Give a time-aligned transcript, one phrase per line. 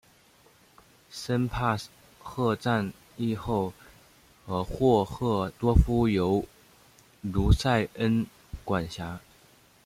[1.11, 1.77] 森帕
[2.23, 3.71] 赫战役后
[4.47, 6.43] 霍赫多夫由
[7.21, 8.25] 卢塞恩
[8.65, 9.19] 管辖。